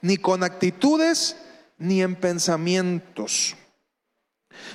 [0.00, 1.36] ni con actitudes,
[1.78, 3.56] ni en pensamientos.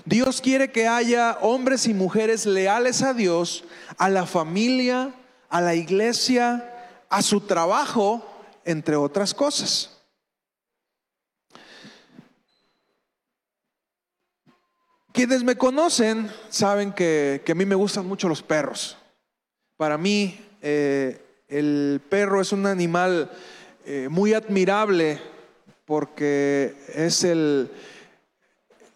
[0.05, 3.63] Dios quiere que haya hombres y mujeres leales a Dios,
[3.97, 5.13] a la familia,
[5.49, 6.73] a la iglesia,
[7.09, 8.25] a su trabajo,
[8.65, 9.97] entre otras cosas.
[15.11, 18.97] Quienes me conocen saben que, a mí me gustan mucho los perros.
[19.75, 23.31] Para mí eh, el perro es un animal
[23.89, 25.17] eh, muy admirable
[25.85, 27.71] porque es el,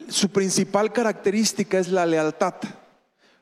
[0.09, 2.55] su principal característica es la lealtad.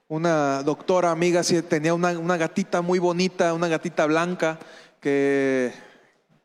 [0.07, 4.59] Una doctora amiga tenía una, una gatita muy bonita, una gatita blanca
[5.01, 5.73] que,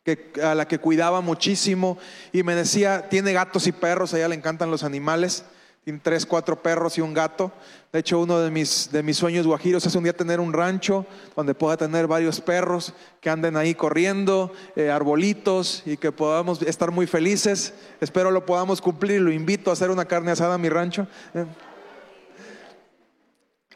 [0.05, 1.99] que, a la que cuidaba muchísimo
[2.33, 5.45] y me decía, tiene gatos y perros, a ella le encantan los animales
[5.85, 7.53] tiene tres, cuatro perros y un gato.
[7.95, 11.07] De hecho, uno de mis, de mis sueños guajiros es un día tener un rancho
[11.37, 16.91] donde pueda tener varios perros que anden ahí corriendo, eh, arbolitos y que podamos estar
[16.91, 17.73] muy felices.
[18.01, 19.21] Espero lo podamos cumplir.
[19.21, 21.07] Lo invito a hacer una carne asada a mi rancho.
[21.35, 21.47] Eh,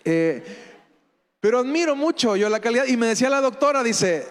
[0.04, 0.44] eh,
[1.38, 2.86] pero admiro mucho yo la calidad.
[2.86, 4.26] Y me decía la doctora, dice,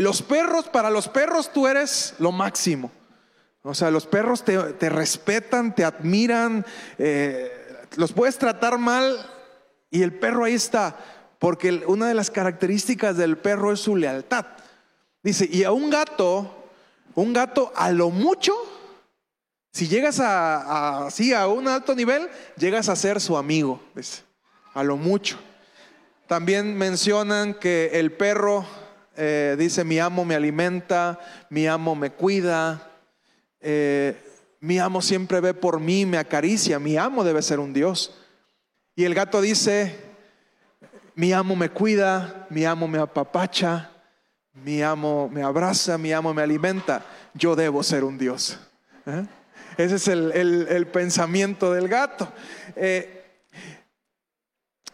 [0.00, 2.92] los perros, para los perros tú eres lo máximo.
[3.62, 6.62] O sea, los perros te, respetan, te admiran,
[7.96, 9.39] los puedes tratar mal
[9.90, 10.96] y el perro ahí está,
[11.38, 14.46] porque una de las características del perro es su lealtad.
[15.22, 16.68] Dice, y a un gato,
[17.14, 18.54] un gato a lo mucho,
[19.72, 23.80] si llegas a, así a un alto nivel, llegas a ser su amigo,
[24.74, 25.38] a lo mucho.
[26.26, 28.64] También mencionan que el perro
[29.16, 31.18] eh, dice, mi amo me alimenta,
[31.50, 32.90] mi amo me cuida,
[33.60, 34.16] eh,
[34.60, 38.19] mi amo siempre ve por mí, me acaricia, mi amo debe ser un Dios.
[39.00, 39.96] Y el gato dice,
[41.14, 43.90] mi amo me cuida, mi amo me apapacha,
[44.52, 48.58] mi amo me abraza, mi amo me alimenta, yo debo ser un Dios.
[49.06, 49.24] ¿Eh?
[49.78, 52.30] Ese es el, pensamiento del gato.
[52.76, 53.16] Eh,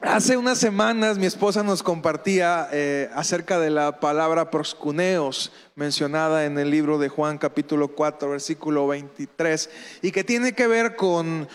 [0.00, 6.59] Hace unas semanas mi esposa nos compartía eh, acerca de la palabra proscuneos mencionada en
[6.59, 9.70] el libro de Juan capítulo 4 versículo 23
[10.03, 11.48] y que tiene que ver con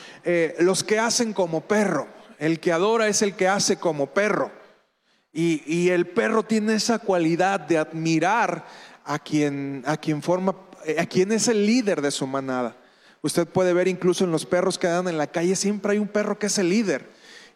[0.60, 2.08] los que hacen como perro.
[2.42, 4.52] El que adora es el que hace como perro.
[5.32, 8.66] Y, y el perro tiene esa cualidad de admirar
[9.06, 10.56] a quien, a quien forma,
[10.98, 12.76] a quien es el líder de su manada.
[13.22, 16.10] Usted puede ver incluso en los perros que andan en la calle, siempre hay un
[16.10, 17.08] perro que es el líder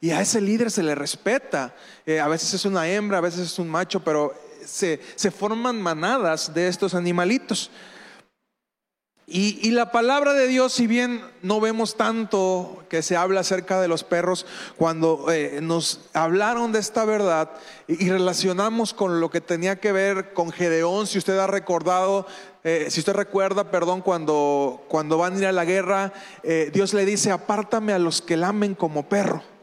[0.02, 1.74] y a ese líder se le respeta.
[2.06, 5.00] Eh, a veces es una hembra, a veces es un macho, pero se,
[5.32, 7.72] forman manadas de estos animalitos.
[9.28, 13.88] Y, la palabra de Dios, si bien no vemos tanto que se habla acerca de
[13.88, 14.46] los perros,
[14.78, 17.50] cuando eh, nos hablaron de esta verdad
[17.88, 22.28] y, relacionamos con lo que tenía que ver con Gedeón, si usted ha recordado,
[22.64, 26.14] eh, si usted recuerda, perdón, cuando, cuando van a ir a la guerra,
[26.72, 29.55] Dios le dice, apártame a los que lamen como perro.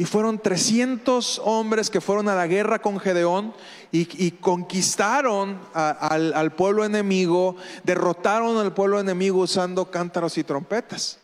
[0.00, 3.52] Y fueron 300 hombres que fueron a la guerra con Gedeón
[3.90, 11.18] y, conquistaron al, pueblo enemigo, derrotaron al pueblo enemigo usando cántaros y trompetas.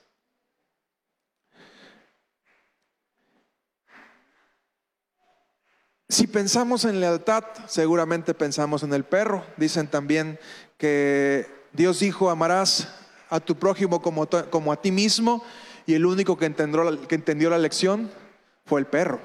[6.09, 9.47] Si pensamos en lealtad, seguramente pensamos en el perro.
[9.57, 10.41] Dicen también
[10.79, 12.89] que Dios dijo, amarás
[13.31, 15.45] a tu prójimo como, a ti mismo,
[15.87, 18.24] y el único que entendió la lección
[18.65, 19.21] fue el perro.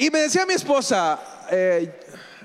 [0.00, 1.18] Y me decía mi esposa,
[1.50, 1.92] eh,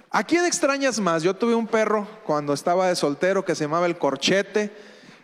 [0.09, 1.22] ¿a quién extrañas más?
[1.22, 4.76] Yo tuve un perro cuando estaba de soltero que se llamaba el corchete.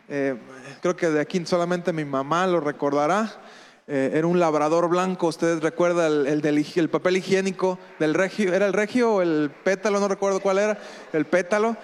[0.07, 0.37] Eh,
[0.79, 3.31] creo que de aquí solamente mi mamá lo recordará.
[3.91, 8.67] Eh, era un labrador blanco, ustedes recuerdan el, del, el papel higiénico del regio, ¿era
[8.67, 9.99] el regio o el pétalo?
[9.99, 10.77] No recuerdo cuál era,
[11.11, 11.75] el pétalo,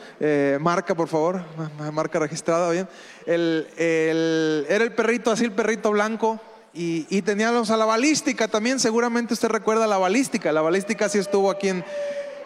[0.59, 1.43] marca por favor,
[1.91, 2.87] marca registrada, bien.
[3.25, 6.39] El, era el perrito, así el perrito blanco,
[6.77, 11.49] y, teníamos a la balística también, seguramente usted recuerda la balística, la balística sí estuvo
[11.49, 11.85] aquí en...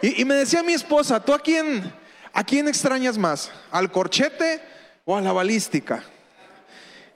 [0.02, 1.92] Y, me decía mi esposa, ¿tú a quién,
[2.32, 3.50] a quién extrañas más?
[3.72, 4.62] ¿Al corchete
[5.04, 6.04] o a la balística?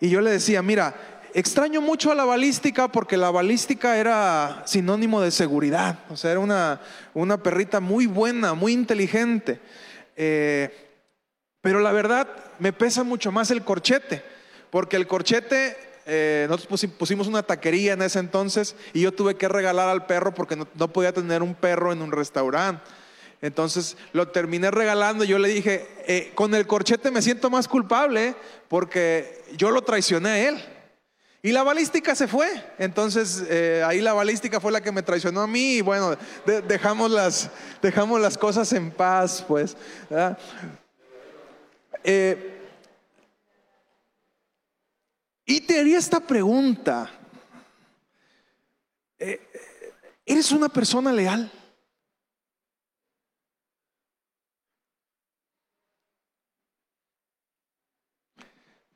[0.00, 5.20] Y yo le decía, mira, extraño mucho a la balística porque la balística era sinónimo
[5.20, 6.81] de seguridad, o sea, era una,
[7.12, 9.60] una perrita muy buena, muy inteligente.
[10.16, 10.72] Eh,
[11.60, 12.28] pero la verdad
[12.60, 14.22] me pesa mucho más el corchete,
[14.70, 15.76] porque el corchete,
[16.06, 20.34] eh, nosotros pusimos una taquería en ese entonces y yo tuve que regalar al perro
[20.34, 22.84] porque no, podía tener un perro en un restaurante.
[23.42, 27.66] Entonces lo terminé regalando y yo le dije, eh, con el corchete me siento más
[27.66, 28.36] culpable
[28.69, 30.73] porque yo lo traicioné a él.
[31.44, 32.49] Y la balística se fue.
[32.79, 36.17] Entonces eh, ahí la balística fue la que me traicionó a mí y bueno,
[36.67, 37.50] dejamos, las,
[37.82, 39.76] dejamos las cosas en paz, pues.
[42.02, 42.62] Eh,
[45.44, 47.11] y te haría esta pregunta.
[49.19, 49.38] Eh,
[50.25, 51.52] ¿Eres una persona leal?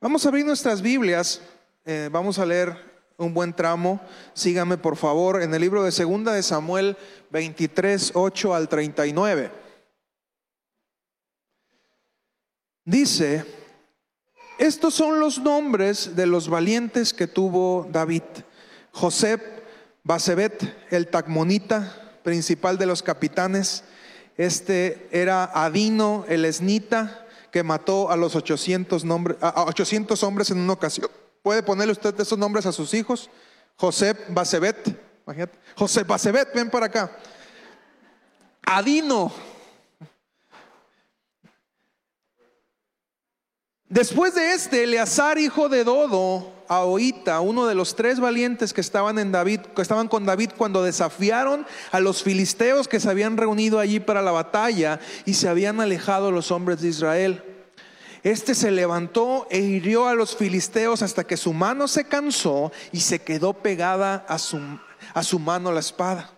[0.01, 1.43] Vamos a abrir nuestras Biblias
[1.91, 2.77] eh, vamos a leer
[3.17, 3.99] un buen tramo.
[4.35, 6.95] Sígame por favor en el libro de Segunda de Samuel
[7.31, 9.51] 23, 8 al 39.
[12.85, 13.43] Dice,
[14.59, 18.21] estos son los nombres de los valientes que tuvo David.
[18.91, 19.39] José
[20.03, 23.83] Basebet, el Tacmonita, principal de los capitanes.
[24.37, 29.03] Este era Adino, el Esnita, que mató a los 800,
[29.41, 31.09] a 800 hombres en una ocasión.
[31.41, 33.29] Puede ponerle usted esos nombres a sus hijos.
[33.75, 34.99] José Basebet,
[35.75, 37.11] José Basebet, ven para acá.
[38.63, 39.31] Adino.
[43.87, 49.17] Después de este, Eleazar, hijo de Dodo, a uno de los tres valientes que estaban
[49.17, 53.79] en David, que estaban con David cuando desafiaron a los filisteos que se habían reunido
[53.79, 57.43] allí para la batalla y se habían alejado los hombres de Israel.
[58.23, 62.99] Este se levantó e hirió a los filisteos hasta que su mano se cansó y
[62.99, 64.59] se quedó pegada a su,
[65.13, 66.31] a su mano la espada.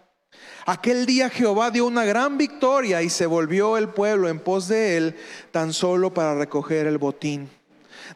[0.66, 4.98] Aquel día Jehová dio una gran victoria y se volvió el pueblo en pos de
[4.98, 5.16] él
[5.52, 7.50] tan solo para recoger el botín.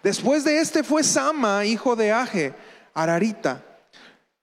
[0.04, 2.54] Después de este fue Sama, hijo de Aje,
[2.94, 3.64] Ararita.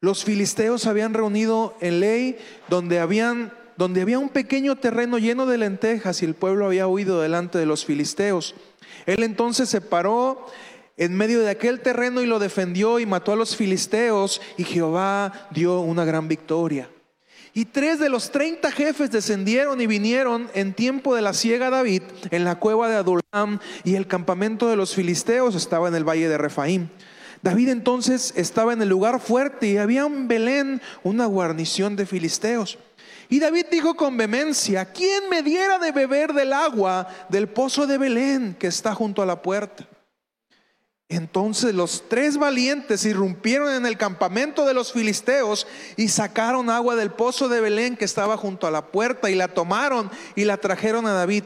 [0.00, 5.58] Los filisteos habían reunido en ley donde habían donde había un pequeño terreno lleno de
[5.58, 8.54] lentejas y el pueblo había huido delante de los filisteos.
[9.06, 10.46] Él entonces se paró
[10.96, 15.48] en medio de aquel terreno y lo defendió y mató a los filisteos y Jehová
[15.50, 16.88] dio una gran victoria.
[17.54, 22.02] Y tres de los treinta jefes descendieron y vinieron en tiempo de la siega David
[22.30, 26.28] en la cueva de Adulam y el campamento de los filisteos estaba en el valle
[26.28, 26.88] de Refaim.
[27.42, 32.78] David entonces estaba en el lugar fuerte y había en Belén una guarnición de filisteos.
[33.32, 37.96] Y David dijo con vehemencia, ¿quién me diera de beber del agua del pozo de
[37.96, 39.88] Belén que está junto a la puerta?
[41.08, 47.10] Entonces los tres valientes irrumpieron en el campamento de los filisteos y sacaron agua del
[47.10, 51.06] pozo de Belén que estaba junto a la puerta y la tomaron y la trajeron
[51.06, 51.44] a David.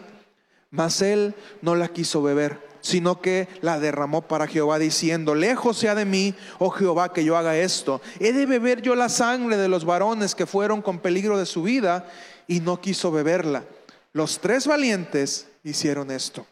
[0.71, 5.97] Mas él no la quiso beber sino que la derramó para Jehová diciendo, lejos sea
[5.97, 8.01] de mí, oh Jehová, que yo haga esto.
[8.21, 11.65] He de beber yo la sangre de los varones que fueron con peligro de su
[11.65, 12.09] vida,
[12.47, 13.65] y no quiso beberla.
[14.13, 16.47] Los tres valientes hicieron esto.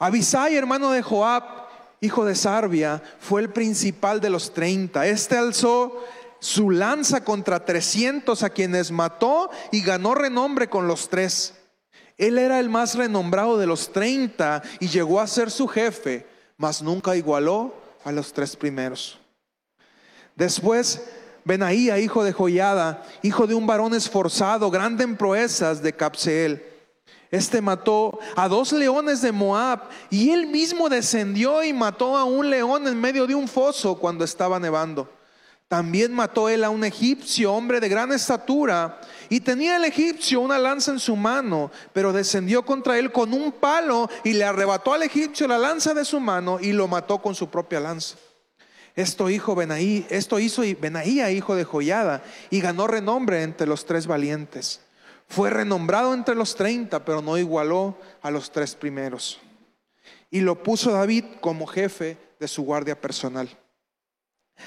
[0.00, 1.44] Abisai, hermano de Joab,
[2.00, 5.06] hijo de Sarbia, fue el principal de los treinta.
[5.06, 6.04] Este alzó
[6.40, 11.54] su lanza contra trescientos a quienes mató y ganó renombre con los tres.
[12.22, 16.24] Él era el más renombrado de los treinta y llegó a ser su jefe,
[16.56, 17.74] mas nunca igualó
[18.04, 19.18] a los tres primeros.
[20.36, 21.02] Después,
[21.44, 26.64] Benaía, hijo de Joyada, hijo de un varón esforzado, grande en proezas de Capseel.
[27.32, 32.48] Este mató a dos leones de Moab y él mismo descendió y mató a un
[32.48, 35.10] león en medio de un foso cuando estaba nevando.
[35.72, 40.58] También mató él a un egipcio, hombre de gran estatura, y tenía el egipcio una
[40.58, 45.02] lanza en su mano, pero descendió contra él con un palo y le arrebató al
[45.02, 48.18] egipcio la lanza de su mano y lo mató con su propia lanza.
[48.94, 54.82] Esto, hijo Benaí, esto hizo hijo de Joyada, y ganó renombre entre los tres valientes.
[55.26, 59.40] Fue renombrado entre los treinta, pero no igualó a los tres primeros.
[60.30, 63.48] Y lo puso David como jefe de su guardia personal.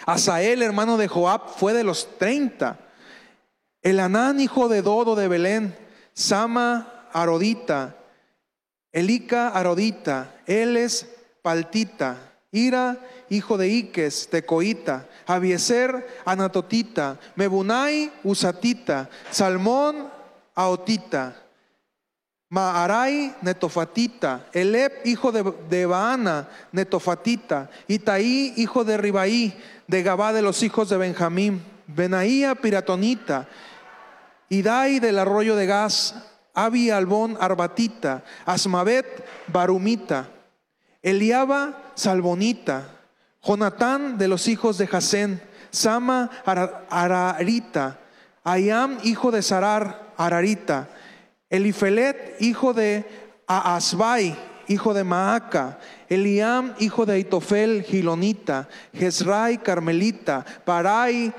[0.05, 2.79] Asael, hermano de Joab, fue de los treinta.
[3.81, 5.75] El Anán, hijo de Dodo de Belén,
[6.13, 7.95] Sama Arodita,
[8.91, 11.07] Elica Arodita, Eles
[11.41, 12.17] Paltita,
[12.51, 12.97] Ira,
[13.29, 20.09] hijo de Iques, Tecoita, Abieser, Anatotita, Mebunai, Usatita, Salmón,
[20.55, 21.44] Aotita,
[22.49, 30.41] Maarai, Netofatita, Elep, hijo de, de Baana, Netofatita, Itaí, hijo de Ribaí, de Gabá de
[30.41, 33.47] los hijos de Benjamín, Benaía Piratonita,
[34.49, 36.15] Idai del arroyo de Gas,
[36.53, 40.29] Abi Albón Arbatita, Asmabet Barumita,
[41.01, 42.89] Eliaba Salbonita,
[43.43, 47.99] Jonatán de los hijos de Jasén, Sama Ararita,
[48.43, 50.87] Ayam hijo de Sarar Ararita,
[51.49, 53.05] Elifelet hijo de
[53.47, 54.35] Aasbai,
[54.67, 61.33] hijo de Maaca, Eliam, hijo de Aitofel, Gilonita, Jezrai, Carmelita, Parai,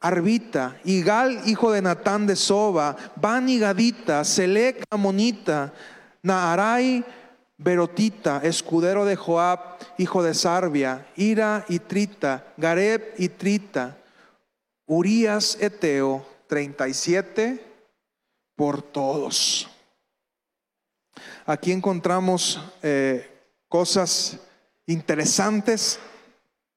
[0.00, 5.72] Arbita, Igal, hijo de Natán de Soba, Bani Gadita, Selec, Amonita,
[6.22, 7.04] Naarai,
[7.58, 13.96] Berotita, escudero de Joab, hijo de Sarbia, Ira y Trita, Gareb y Trita,
[14.86, 17.65] Urias Eteo, 37
[18.56, 19.68] por todos.
[21.44, 23.30] Aquí encontramos eh,
[23.68, 24.40] cosas
[24.86, 26.00] interesantes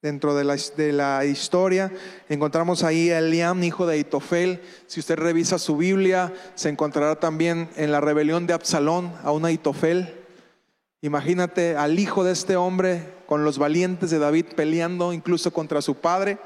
[0.01, 0.43] dentro de
[0.93, 1.91] la, historia.
[2.29, 4.62] Encontramos ahí a Eliam, hijo de Aitofel.
[4.88, 9.45] Si usted revisa su Biblia, se encontrará también en la rebelión de Absalón a un
[9.45, 10.15] Aitofel.
[11.01, 15.95] Imagínate al hijo de este hombre con los valientes de David peleando incluso contra su
[15.95, 16.38] padre.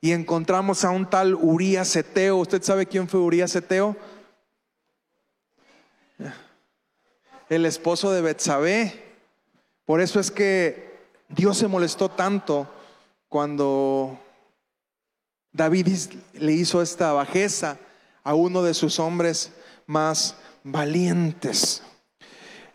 [0.00, 2.36] Y encontramos a un tal Urías Eteo.
[2.38, 3.96] ¿Usted sabe quién fue Urías Eteo?
[7.50, 9.02] El esposo de Betsabé.
[9.84, 12.72] Por eso es que Dios se molestó tanto
[13.28, 14.16] cuando
[15.50, 15.88] David
[16.34, 17.76] le hizo esta bajeza
[18.22, 19.50] a uno de sus hombres
[19.86, 21.82] más valientes.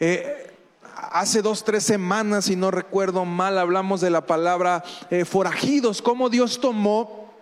[0.02, 0.54] Eh,
[0.94, 6.30] hace dos, tres semanas, si no recuerdo mal, hablamos de la palabra eh, forajidos, cómo
[6.30, 7.34] Dios tomó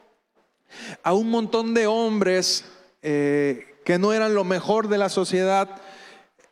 [1.02, 2.64] a un montón de hombres
[3.02, 5.82] eh, que no eran lo mejor de la sociedad,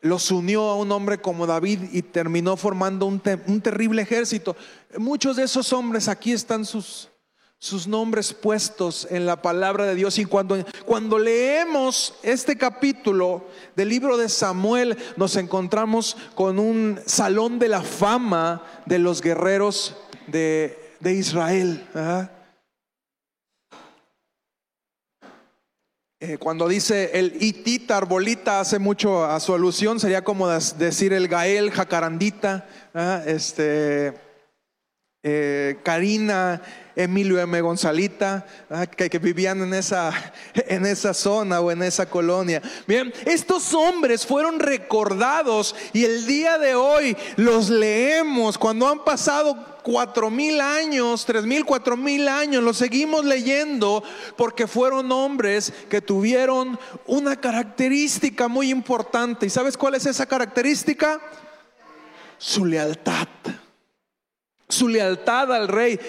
[0.01, 4.55] los unió a un hombre como David y terminó formando un, un terrible ejército.
[4.97, 7.09] Muchos de esos hombres, aquí están sus,
[7.61, 10.17] sus nombres puestos en la palabra de Dios.
[10.17, 17.59] Y cuando, cuando leemos este capítulo del libro de Samuel, nos encontramos con un salón
[17.59, 21.87] de la fama de los guerreros de, Israel.
[26.23, 31.27] Eh, cuando dice el itita, arbolita, hace mucho a su alusión, sería como decir el
[31.27, 32.67] gael, jacarandita,
[33.25, 34.13] este,
[35.23, 36.61] eh, Karina,
[36.95, 37.61] Emilio M.
[37.61, 40.11] Gonzalita, ah, que, vivían en esa,
[40.53, 42.61] en esa zona o en esa colonia.
[42.87, 49.71] Bien, estos hombres fueron recordados y el día de hoy los leemos cuando han pasado
[49.83, 54.03] cuatro mil años, tres mil, cuatro mil años, los seguimos leyendo
[54.37, 59.45] porque fueron hombres que tuvieron una característica muy importante.
[59.45, 61.19] ¿Y sabes cuál es esa característica?
[62.37, 63.27] Su lealtad.
[64.71, 65.99] Su lealtad al rey.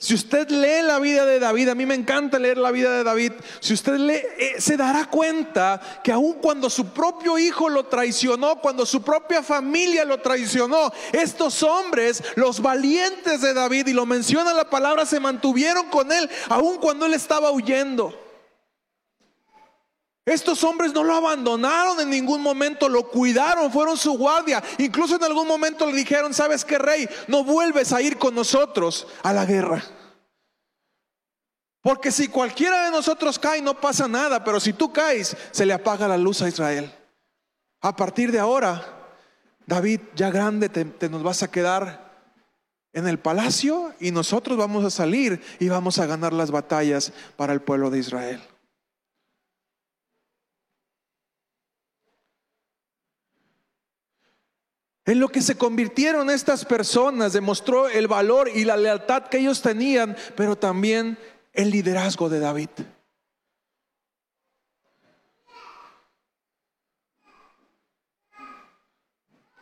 [0.00, 3.04] Si usted lee la vida de David, a mí me encanta leer la vida de
[3.04, 7.84] David, si usted lee, eh, se dará cuenta que aun cuando su propio hijo lo
[7.84, 14.06] traicionó, cuando su propia familia lo traicionó, estos hombres, los valientes de David, y lo
[14.06, 18.29] menciona la palabra, se mantuvieron con él, aun cuando él estaba huyendo.
[20.24, 24.62] Estos hombres no lo abandonaron en ningún momento, lo cuidaron, fueron su guardia.
[24.78, 27.08] Incluso en algún momento le dijeron, ¿sabes qué, rey?
[27.26, 29.82] No vuelves a ir con nosotros a la guerra.
[31.82, 35.72] Porque si cualquiera de nosotros cae no pasa nada, pero si tú caes, se le
[35.72, 36.94] apaga la luz a Israel.
[37.80, 38.84] A partir de ahora,
[39.66, 42.10] David, ya grande, te, te nos vas a quedar
[42.92, 47.54] en el palacio y nosotros vamos a salir y vamos a ganar las batallas para
[47.54, 48.42] el pueblo de Israel.
[55.10, 59.60] En lo que se convirtieron estas personas demostró el valor y la lealtad que ellos
[59.60, 61.18] tenían, pero también
[61.52, 62.68] el liderazgo de David.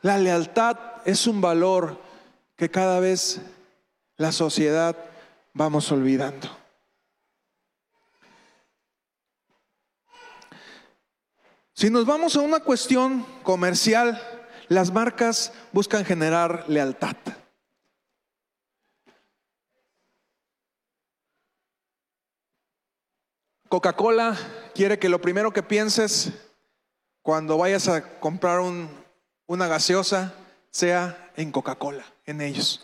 [0.02, 0.76] La lealtad
[1.06, 1.98] es un valor
[2.54, 3.40] que cada vez
[4.18, 4.94] la sociedad
[5.54, 6.54] vamos olvidando.
[11.72, 14.37] Si nos vamos a una cuestión comercial,
[14.68, 17.16] las marcas buscan generar lealtad.
[23.68, 24.36] Coca-Cola
[24.74, 26.32] quiere que lo primero que pienses
[27.22, 28.60] cuando vayas a comprar
[29.46, 30.34] una gaseosa
[30.70, 32.82] sea en Coca-Cola, en ellos.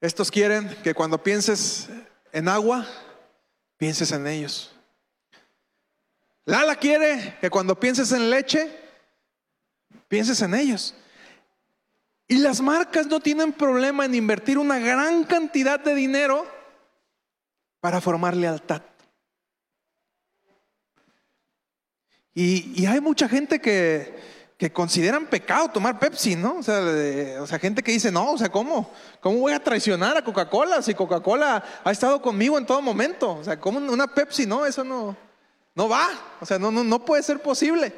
[0.00, 1.88] Estos quieren que cuando pienses
[2.32, 2.86] en agua,
[3.76, 4.74] pienses en ellos.
[6.46, 8.83] Lala quiere que cuando pienses en leche,
[10.08, 10.94] pienses en ellos.
[12.26, 16.46] Y las marcas no tienen problema en invertir una gran cantidad de dinero
[17.80, 18.82] para formar lealtad.
[22.34, 24.18] Y, hay mucha gente que,
[24.58, 26.56] que, consideran pecado tomar Pepsi, ¿no?
[26.56, 28.90] O sea, gente que dice, no, o sea, ¿cómo?
[29.20, 33.36] ¿Cómo voy a traicionar a Coca-Cola si Coca-Cola ha estado conmigo en todo momento?
[33.36, 34.46] O sea, ¿cómo una Pepsi?
[34.46, 35.16] No, eso no,
[35.76, 36.08] no va.
[36.40, 37.92] O sea, no, no, no puede ser posible.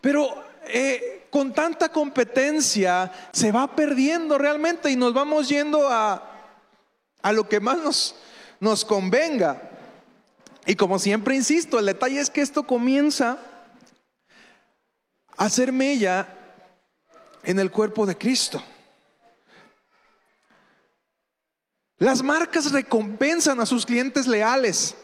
[0.00, 6.22] Pero eh, con tanta competencia se va perdiendo realmente y nos vamos yendo a,
[7.22, 8.14] a lo que más nos,
[8.60, 9.70] nos convenga.
[10.66, 13.38] Y como siempre insisto, el detalle es que esto comienza
[15.36, 16.28] a hacer mella
[17.42, 18.62] en el cuerpo de Cristo.
[21.98, 24.94] Las marcas recompensan a sus clientes leales.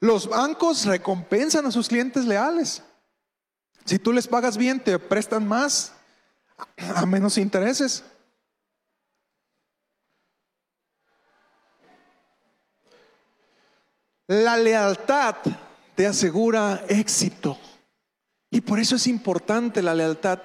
[0.00, 2.82] Los bancos recompensan a sus clientes leales.
[3.84, 5.92] Si tú les pagas bien, te prestan más
[6.94, 8.04] a menos intereses.
[14.26, 15.36] La lealtad
[15.94, 17.58] te asegura éxito.
[18.50, 20.40] Y por eso es importante la lealtad.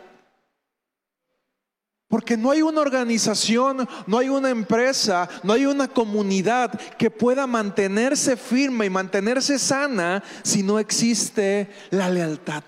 [2.11, 7.47] Porque no hay una organización, no hay una empresa, no hay una comunidad que pueda
[7.47, 12.65] mantenerse firme y mantenerse sana si no existe la lealtad.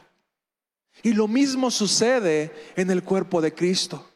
[1.01, 4.09] Y lo mismo sucede en el cuerpo de Cristo.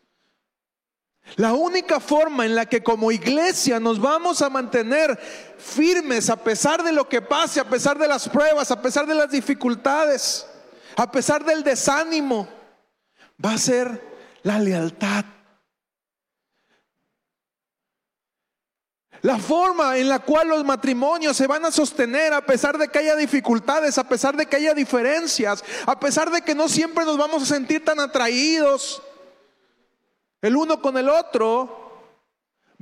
[1.35, 5.19] La única forma en la que como iglesia nos vamos a mantener
[5.57, 9.15] firmes a pesar de lo que pase, a pesar de las pruebas, a pesar de
[9.15, 10.47] las dificultades,
[10.95, 12.47] a pesar del desánimo,
[13.43, 14.16] va a ser
[14.47, 15.25] la lealtad.
[19.21, 22.99] La forma en la cual los matrimonios se van a sostener a pesar de que
[22.99, 27.17] haya dificultades, a pesar de que haya diferencias, a pesar de que no siempre nos
[27.17, 29.03] vamos a sentir tan atraídos
[30.41, 32.15] el uno con el otro,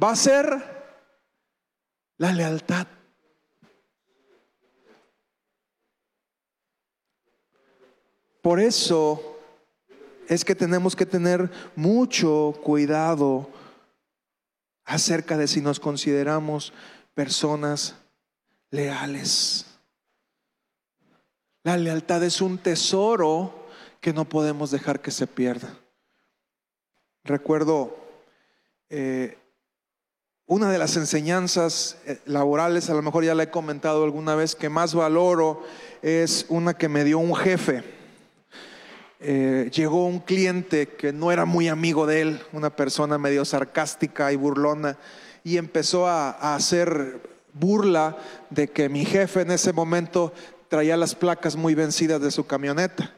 [0.01, 0.45] va a ser
[2.17, 2.85] la lealtad.
[8.43, 9.34] Por eso
[10.27, 13.49] es que tenemos que tener mucho cuidado
[14.83, 16.73] acerca de si nos consideramos
[17.13, 17.95] personas
[18.69, 19.65] leales.
[21.63, 23.67] La lealtad es un tesoro
[23.99, 25.75] que no podemos dejar que se pierda.
[27.23, 27.97] Recuerdo
[28.89, 29.39] eh,
[30.45, 34.55] una de las enseñanzas eh, laborales, a lo mejor ya la he comentado alguna vez,
[34.55, 35.63] que más valoro
[36.03, 37.94] es una que me dio un jefe.
[39.27, 44.31] Eh, llegó un cliente que no era muy amigo de él, una persona medio sarcástica
[44.31, 44.99] y burlona,
[45.43, 48.17] y empezó a, a hacer burla
[48.51, 50.31] de que mi jefe en ese momento
[50.67, 53.15] traía las placas muy vencidas de su camioneta.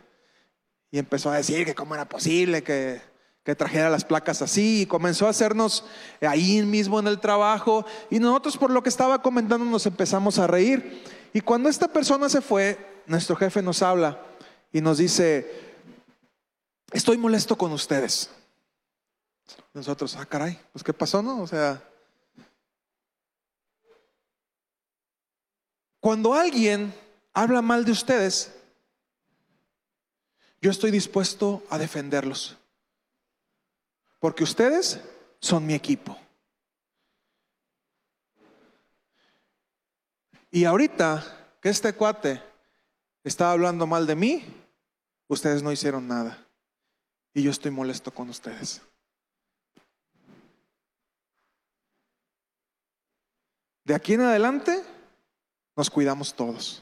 [0.91, 3.01] Y empezó a decir que cómo era posible que
[3.47, 5.85] que trajera las placas así y comenzó a hacernos
[6.19, 10.47] ahí mismo en el trabajo y nosotros por lo que estaba comentando nos empezamos a
[10.47, 11.01] reír.
[11.31, 14.21] Y cuando esta persona se fue, nuestro jefe nos habla
[14.73, 15.66] y nos dice,
[16.91, 18.29] estoy molesto con ustedes.
[19.73, 21.41] Nosotros, ah, caray, pues ¿qué pasó, no?
[21.41, 21.81] O sea,
[25.99, 26.93] cuando alguien
[27.33, 28.53] habla mal de ustedes,
[30.61, 32.57] yo estoy dispuesto a defenderlos.
[34.19, 34.99] Porque ustedes
[35.39, 36.17] son mi equipo.
[40.49, 42.41] Y ahorita que este cuate
[43.23, 44.43] estaba hablando mal de mí,
[45.27, 46.46] ustedes no hicieron nada.
[47.37, 48.81] Y yo estoy molesto con ustedes.
[53.83, 54.81] De aquí en adelante
[55.75, 56.81] nos cuidamos todos.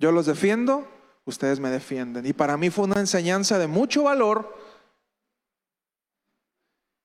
[0.00, 0.88] Yo los defiendo,
[1.24, 2.26] ustedes me defienden.
[2.26, 4.58] Y para mí fue una enseñanza de mucho valor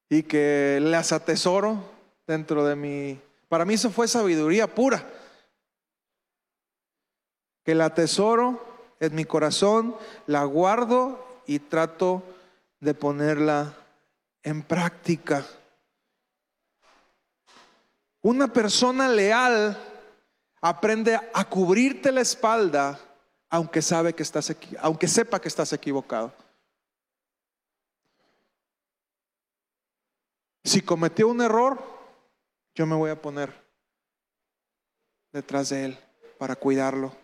[0.10, 1.88] y que las atesoro
[2.26, 3.22] dentro de mi...
[3.48, 5.08] Para mí eso fue sabiduría pura.
[7.64, 8.60] Que la atesoro
[9.00, 9.96] en mi corazón,
[10.26, 12.24] la guardo y trato
[12.80, 13.74] de ponerla
[14.44, 15.46] en práctica.
[18.22, 19.78] Una persona leal
[20.62, 23.00] aprende a cubrirte la espalda
[23.50, 26.34] aunque sabe que estás aunque sepa que estás equivocado.
[30.64, 31.80] Si cometió un error,
[32.74, 33.54] yo me voy a poner
[35.32, 36.00] detrás de él
[36.40, 37.16] para cuidarlo.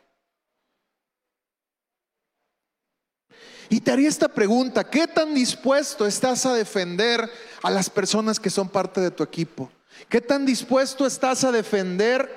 [3.71, 7.31] Y te haría esta pregunta, ¿qué tan dispuesto estás a defender
[7.63, 9.71] a las personas que son parte de tu equipo?
[10.09, 12.29] ¿Qué tan dispuesto estás a defender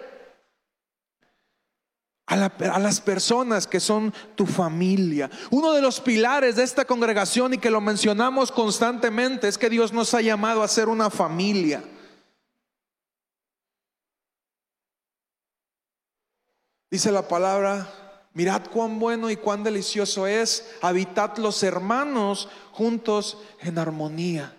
[2.26, 5.28] a, las personas que son tu familia.
[5.50, 9.92] Uno de los pilares de esta congregación y que lo mencionamos constantemente es que Dios
[9.92, 11.82] nos ha llamado a ser una familia.
[16.90, 18.03] Dice la palabra,
[18.34, 24.54] mirad cuán bueno y cuán delicioso es, habitad los hermanos juntos en armonía.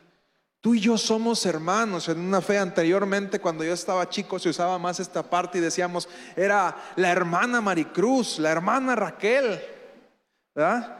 [0.66, 2.10] Tú y yo somos hermanos.
[2.10, 6.10] En una fe anteriormente, cuando yo estaba chico, se usaba más esta parte y decíamos,
[6.36, 9.62] era la hermana Maricruz, la hermana Raquel.
[10.56, 10.98] ¿verdad?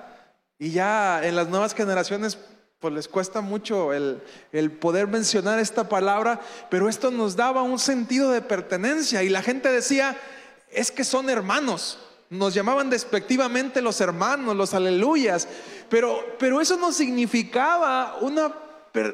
[0.60, 2.38] Y ya en las nuevas generaciones,
[2.80, 7.80] pues les cuesta mucho el, el poder mencionar esta palabra, pero esto nos daba un
[7.80, 9.24] sentido de pertenencia.
[9.24, 10.16] Y la gente decía,
[10.70, 11.98] es que son hermanos.
[12.30, 15.48] Nos llamaban despectivamente los hermanos, los aleluyas,
[15.90, 18.66] pero, pero eso no significaba una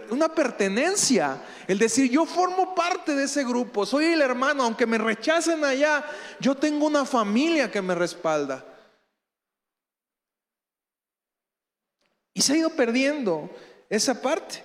[0.09, 1.41] una pertenencia.
[1.67, 6.05] El decir, yo formo parte de ese grupo, soy el hermano, aunque me rechacen allá,
[6.39, 8.65] yo tengo una familia que me respalda.
[12.33, 13.49] Y se ha ido perdiendo
[13.89, 14.63] esa parte.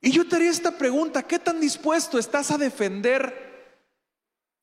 [0.00, 3.78] Y yo te haría esta pregunta, ¿qué tan dispuesto estás a defender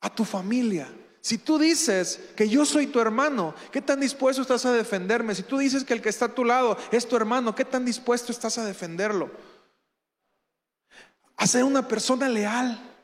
[0.02, 0.88] a tu familia?
[1.21, 5.34] Si tú dices que yo soy tu hermano, ¿qué tan dispuesto estás a defenderme?
[5.34, 7.84] Si tú dices que el que está a tu lado es tu hermano, ¿qué tan
[7.84, 9.32] dispuesto estás a defenderlo?
[11.36, 12.94] A ser una persona leal.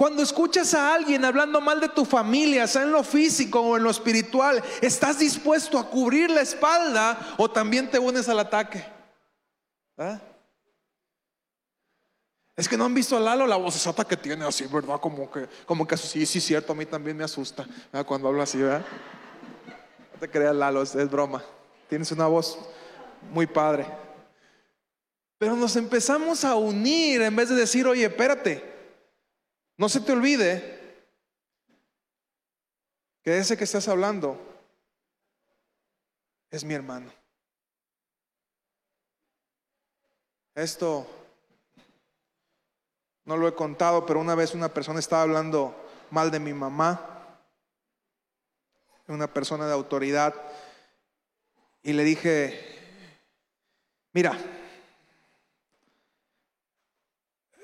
[0.00, 3.82] Cuando escuchas a alguien hablando mal de tu familia, sea en lo físico o en
[3.82, 8.82] lo espiritual, ¿estás dispuesto a cubrir la espalda o también te unes al ataque?
[9.98, 10.18] ¿Ah?
[12.56, 14.98] Es que no han visto a Lalo la vocesota que tiene así, ¿verdad?
[14.98, 17.66] Como que, como que sí, sí, cierto, a mí también me asusta
[18.06, 18.82] cuando habla así, ¿verdad?
[20.14, 21.44] No te creas, Lalo, es, es broma.
[21.90, 22.58] Tienes una voz
[23.30, 23.86] muy padre.
[25.36, 28.69] Pero nos empezamos a unir en vez de decir, oye, espérate,
[29.80, 30.78] no se te olvide
[33.22, 34.38] que ese que estás hablando
[36.50, 37.10] es mi hermano.
[40.54, 41.06] Esto
[43.24, 45.74] no lo he contado, pero una vez una persona estaba hablando
[46.10, 47.40] mal de mi mamá,
[49.06, 50.34] una persona de autoridad,
[51.82, 53.16] y le dije,
[54.12, 54.38] mira,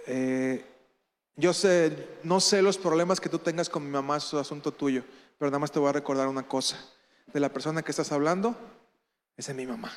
[0.07, 0.75] eh,
[1.37, 5.05] yo sé, no sé los problemas que tú tengas con mi mamá, es asunto tuyo,
[5.38, 6.77] pero nada más te voy a recordar una cosa,
[7.33, 8.57] de la persona que estás hablando,
[9.37, 9.92] esa es mi mamá.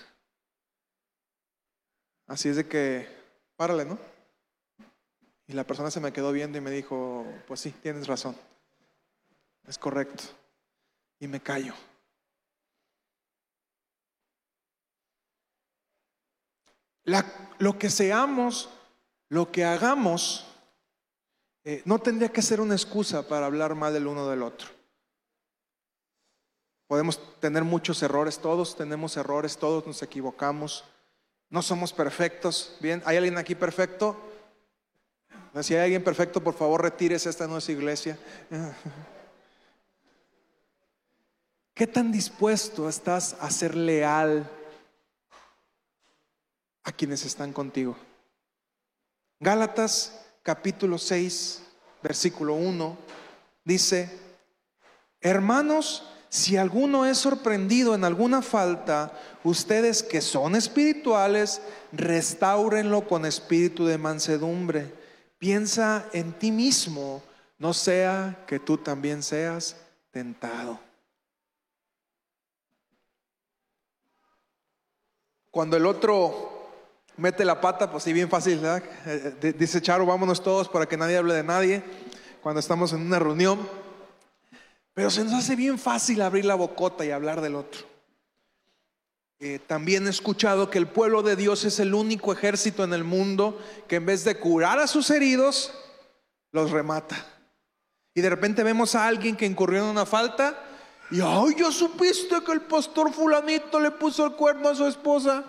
[2.28, 3.08] Así es de que,
[3.56, 3.98] párale, ¿no?
[5.48, 8.36] Y la persona se me quedó viendo y me dijo, pues sí, tienes razón,
[9.66, 10.24] es correcto.
[11.20, 11.74] Y me callo.
[17.58, 18.70] lo que seamos,
[19.30, 20.46] lo que hagamos,
[21.72, 24.68] eh, no tendría que ser una excusa para hablar mal del uno del otro.
[26.88, 30.84] Podemos tener muchos errores, todos tenemos errores, todos nos equivocamos,
[31.48, 32.76] no somos perfectos.
[32.80, 34.18] Bien, ¿hay alguien aquí perfecto?
[35.62, 38.18] Si hay alguien perfecto, por favor, retírese, esta no es iglesia.
[41.76, 44.50] ¿Qué tan dispuesto estás a ser leal
[46.82, 47.96] a quienes están contigo?
[49.40, 51.62] Gálatas capítulo 6,
[52.02, 52.98] versículo 1,
[53.64, 54.10] dice,
[55.22, 63.86] hermanos, si alguno es sorprendido en alguna falta, ustedes que son espirituales, restáurenlo con espíritu
[63.86, 64.92] de mansedumbre
[65.38, 67.22] Piensa en ti mismo,
[67.60, 69.76] no sea que tú también seas
[70.10, 70.80] tentado.
[75.52, 76.59] Cuando el otro
[77.20, 78.84] mete la pata, pues sí, bien fácil, ¿verdad?
[79.06, 81.84] Eh, eh, dice Charo, vámonos todos para que nadie hable de nadie
[82.42, 83.60] cuando estamos en una reunión.
[84.94, 87.82] Pero se nos hace bien fácil abrir la bocota y hablar del otro.
[89.42, 93.06] Eh, también he escuchado que el pueblo de Dios es el único ejército en el
[93.06, 95.74] mundo que en vez de curar a sus heridos,
[96.52, 97.16] los remata.
[98.14, 100.62] Y de repente vemos a alguien que incurrió en una falta
[101.12, 105.44] y, ay, ya supiste que el pastor fulanito le puso el cuerno a su esposa.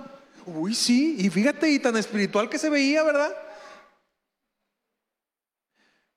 [0.47, 3.37] Uy, sí, y fíjate, y tan espiritual que se veía, ¿verdad?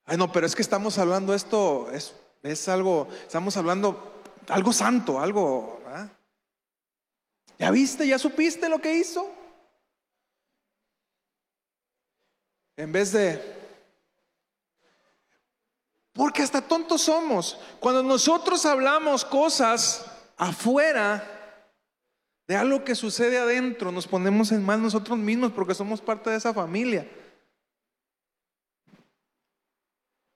[0.06, 5.20] Ay, no, pero es que estamos hablando esto, es, es algo, estamos hablando algo santo,
[5.20, 5.80] algo,
[7.60, 8.06] ¿Ya viste?
[8.06, 9.32] ¿Ya supiste lo que hizo?
[12.76, 13.42] En vez de...
[16.12, 17.58] Porque hasta tontos somos.
[17.80, 20.06] Cuando nosotros hablamos cosas
[20.36, 21.33] afuera
[22.48, 26.38] de algo que sucede adentro, nos ponemos en mal nosotros mismos porque somos parte de
[26.38, 27.10] esa familia.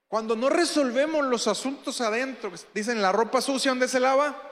[0.08, 4.42] Cuando no resolvemos los asuntos adentro, dicen la ropa sucia, ¿dónde se lava?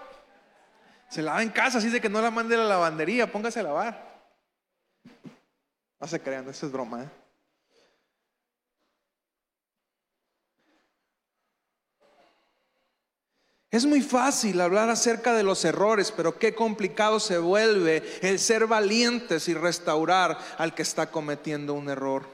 [1.08, 3.62] Se lava en casa, así de que no la mande a la lavandería, póngase a
[3.62, 4.06] lavar.
[5.98, 7.04] No se crean, eso es broma.
[7.04, 7.08] ¿eh?
[13.76, 18.66] Es muy fácil hablar acerca de los errores, pero qué complicado se vuelve el ser
[18.66, 22.24] valientes y restaurar al que está cometiendo un error.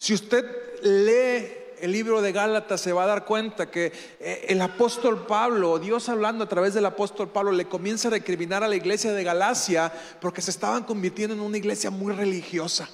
[0.00, 0.46] Si usted
[0.82, 5.78] lee el libro de Gálatas se va a dar cuenta que eh, el apóstol Pablo,
[5.78, 9.24] Dios hablando a través del apóstol Pablo, le comienza a recriminar a la iglesia de
[9.24, 9.92] Galacia
[10.22, 12.88] porque se estaban convirtiendo en una iglesia muy religiosa.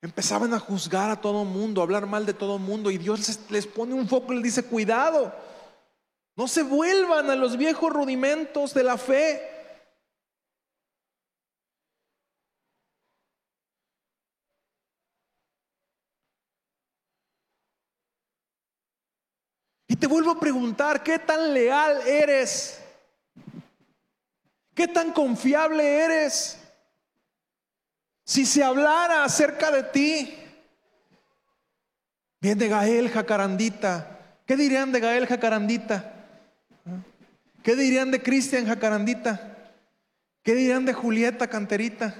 [0.00, 3.66] Empezaban a juzgar a todo mundo, a hablar mal de todo mundo y Dios les,
[3.66, 5.47] pone un foco y les dice, cuidado,
[6.38, 9.42] no se vuelvan a los viejos rudimentos de la fe.
[19.88, 22.80] Y te vuelvo a preguntar, ¿qué tan leal eres?
[24.76, 26.56] ¿Qué tan confiable eres?
[28.24, 30.38] Si se hablara acerca de ti,
[32.40, 34.36] viene Gael Jacarandita.
[34.46, 36.14] ¿Qué dirían de Gael Jacarandita?
[37.68, 39.74] ¿Qué dirían de Cristian Jacarandita?
[40.42, 42.14] ¿Qué dirían de Julieta Canterita?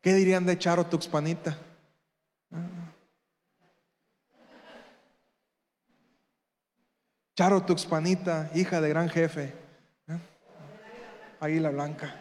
[0.00, 1.56] ¿Qué dirían de Charo Tuxpanita?
[7.36, 9.54] Charo Tuxpanita, hija de gran jefe
[11.40, 12.16] la blanca.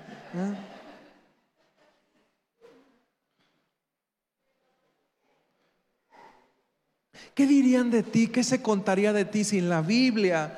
[7.35, 8.27] ¿Qué dirían de ti?
[8.27, 10.57] ¿Qué se contaría de ti si en la Biblia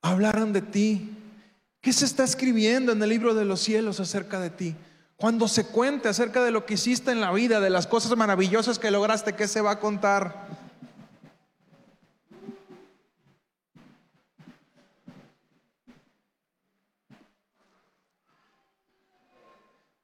[0.00, 1.10] hablaran de ti?
[1.80, 4.76] ¿Qué se está escribiendo en el libro de los cielos acerca de ti?
[5.16, 8.78] Cuando se cuente acerca de lo que hiciste en la vida, de las cosas maravillosas
[8.78, 10.46] que lograste, ¿qué se va a contar?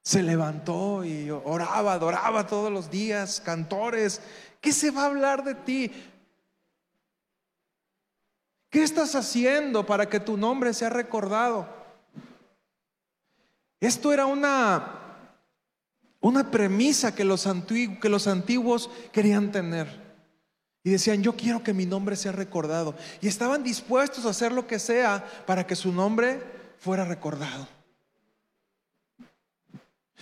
[0.06, 4.20] se levantó y oraba, adoraba todos los días, cantores.
[4.60, 5.92] ¿Qué se va a hablar de ti?
[8.70, 11.68] ¿Qué estás haciendo para que tu nombre sea recordado?
[13.80, 15.00] Esto era una,
[16.20, 20.04] una premisa que los, antiguos, que los antiguos querían tener.
[20.82, 22.94] Y decían, yo quiero que mi nombre sea recordado.
[23.20, 26.40] Y estaban dispuestos a hacer lo que sea para que su nombre
[26.78, 27.66] fuera recordado.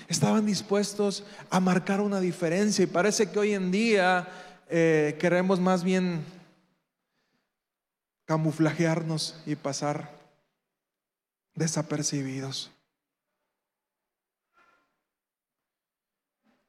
[0.08, 4.28] Estaban dispuestos a marcar una diferencia y parece que hoy en día
[4.68, 6.24] eh, queremos más bien
[8.24, 10.10] camuflajearnos y pasar
[11.54, 12.70] desapercibidos.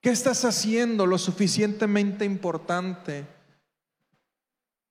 [0.05, 3.25] ¿Qué estás haciendo lo suficientemente importante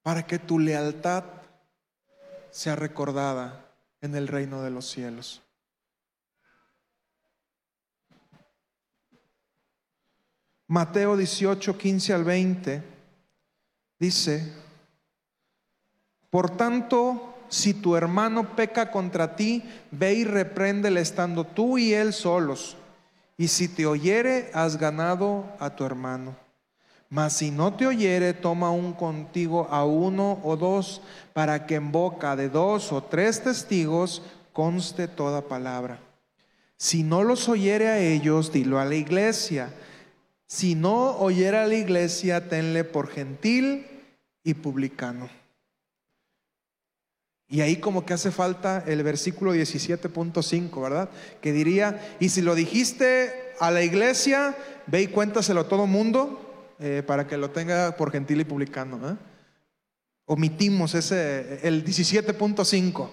[0.03, 1.23] para que tu lealtad
[2.51, 3.65] sea recordada
[4.01, 5.44] en el reino de los cielos?
[10.67, 12.83] Mateo 18, 15 al 20
[13.99, 14.53] dice,
[16.31, 22.13] por tanto, si tu hermano peca contra ti, ve y repréndele estando tú y él
[22.13, 22.77] solos.
[23.37, 26.35] Y si te oyere, has ganado a tu hermano.
[27.11, 31.93] Mas si no te oyere, toma un contigo a uno o dos, para que en
[31.93, 34.23] boca de dos o tres testigos
[34.53, 36.01] conste toda palabra.
[36.77, 39.73] Si no los oyere a ellos, dilo a la iglesia.
[40.55, 43.89] Si no oyera la iglesia, tenle por gentil
[44.45, 45.29] y publicano.
[47.49, 51.11] Y ahí como que hace falta el versículo 17.5, ¿verdad?
[51.41, 56.73] Que diría, y si lo dijiste a la iglesia, ve y cuéntaselo a todo mundo
[56.79, 59.11] eh, para que lo tenga por gentil y publicano.
[59.11, 59.17] ¿eh?
[60.27, 63.11] Omitimos ese, el 17.5.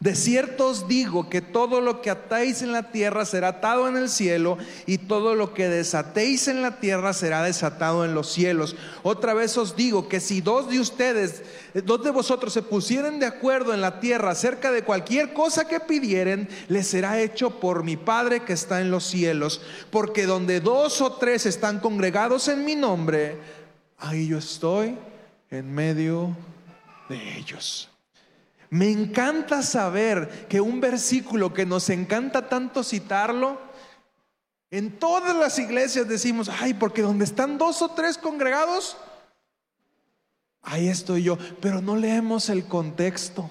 [0.00, 3.96] De cierto os digo que todo lo que atáis en la tierra será atado en
[3.96, 8.76] el cielo y todo lo que desatéis en la tierra será desatado en los cielos.
[9.02, 11.42] Otra vez os digo que si dos de ustedes,
[11.84, 15.80] dos de vosotros se pusieren de acuerdo en la tierra acerca de cualquier cosa que
[15.80, 19.60] pidieren, les será hecho por mi Padre que está en los cielos.
[19.90, 23.38] Porque donde dos o tres están congregados en mi nombre,
[23.98, 24.96] ahí yo estoy
[25.50, 26.36] en medio
[27.08, 27.93] de ellos.
[28.70, 33.58] Me encanta saber que un versículo que nos encanta tanto citarlo,
[34.70, 38.96] en todas las iglesias decimos, ay, porque donde están dos o tres congregados,
[40.62, 43.48] ahí estoy yo, pero no leemos el contexto.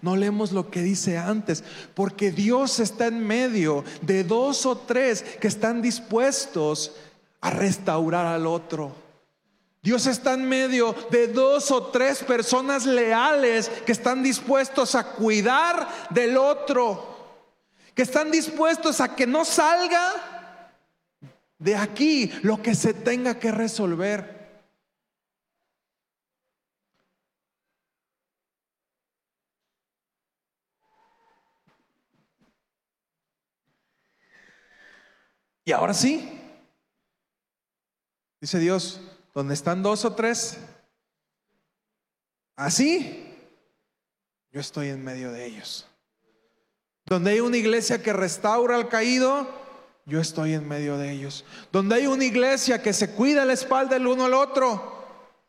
[0.00, 1.62] No leemos lo que dice antes,
[1.94, 6.96] porque Dios está en medio de dos o tres que están dispuestos
[7.40, 9.01] a restaurar al otro.
[9.82, 15.88] Dios está en medio de dos o tres personas leales que están dispuestos a cuidar
[16.10, 17.44] del otro,
[17.92, 20.80] que están dispuestos a que no salga
[21.58, 24.40] de aquí lo que se tenga que resolver.
[35.64, 36.40] Y ahora sí,
[38.40, 39.00] dice Dios,
[39.34, 40.58] donde están dos o tres,
[42.56, 43.24] así,
[44.50, 45.86] yo estoy en medio de ellos.
[47.06, 49.48] Donde hay una iglesia que restaura al caído,
[50.04, 51.44] yo estoy en medio de ellos.
[51.70, 54.92] Donde hay una iglesia que se cuida la espalda el uno al otro,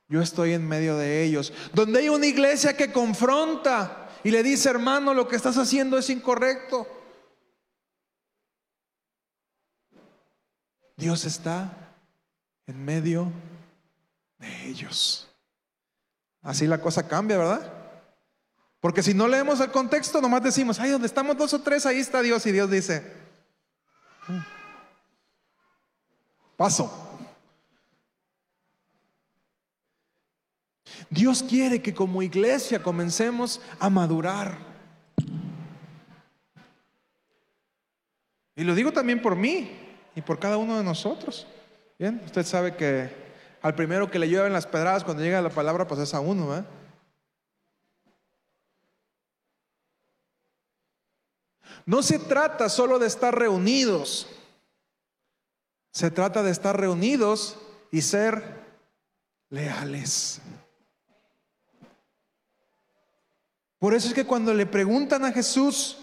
[0.08, 1.54] yo estoy en medio de ellos.
[1.74, 6.10] Donde hay una iglesia que confronta y le dice, hermano, lo que estás haciendo es
[6.10, 6.88] incorrecto.
[10.96, 11.96] Dios está
[12.68, 13.53] en medio de
[14.44, 15.30] ellos.
[16.42, 17.74] Así la cosa cambia, ¿verdad?
[18.84, 22.00] Porque si no leemos el contexto, nomás decimos, ay, donde estamos dos o tres, ahí
[22.00, 22.46] está Dios.
[22.46, 23.14] Y Dios dice,
[26.58, 26.92] paso.
[31.10, 34.58] Dios quiere que como iglesia comencemos a madurar.
[38.56, 39.72] Y lo digo también por mí
[40.14, 41.48] y por cada uno de nosotros.
[41.98, 43.23] Bien, usted sabe que
[43.64, 46.56] al primero que le llueven las pedradas cuando llega la palabra, pues es a uno,
[46.56, 46.66] ¿eh?
[51.86, 54.28] No se trata solo de estar reunidos,
[55.92, 57.58] se trata de estar reunidos
[57.90, 58.44] y ser
[59.50, 60.42] leales.
[63.80, 66.00] Por eso es que cuando le preguntan a Jesús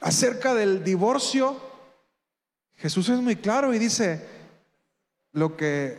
[0.00, 1.60] acerca del divorcio,
[2.76, 4.41] Jesús es muy claro y dice,
[5.32, 5.98] lo que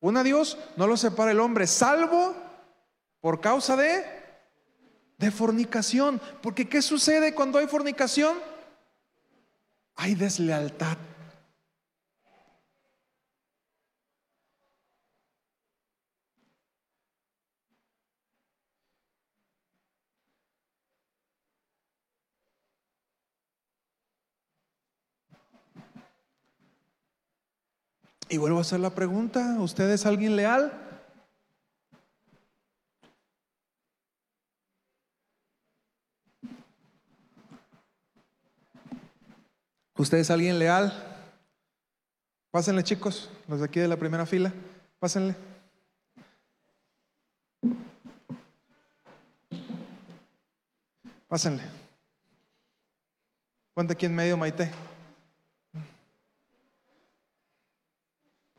[0.00, 2.34] un a Dios no lo separa el hombre, salvo
[3.20, 4.14] por causa de
[5.18, 6.20] de fornicación.
[6.42, 8.36] Porque ¿qué sucede cuando hay fornicación?
[9.96, 10.98] Hay deslealtad.
[28.28, 30.72] Y vuelvo a hacer la pregunta, ¿usted es alguien leal?
[39.96, 40.92] ¿Usted es alguien leal?
[42.50, 44.52] Pásenle, chicos, los de aquí de la primera fila.
[44.98, 45.36] Pásenle.
[51.28, 51.62] Pásenle.
[53.74, 54.70] Ponte aquí en medio, Maite.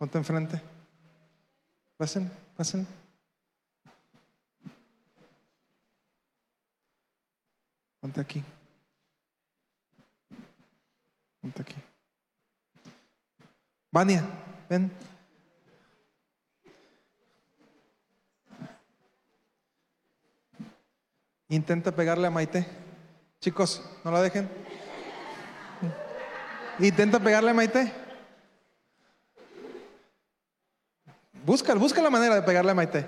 [0.05, 0.61] Ponte enfrente.
[1.97, 2.85] Pásenle, pásenle.
[7.99, 8.43] Ponte aquí.
[11.59, 11.75] aquí.
[13.89, 14.23] Vania,
[14.69, 14.91] ven.
[21.49, 22.63] Intenta pegarle a Maite.
[23.41, 24.47] Chicos, no la dejen.
[26.77, 28.04] Intenta pegarle a Maite.
[31.45, 33.05] Busca, busca la manera de pegarle a Maite.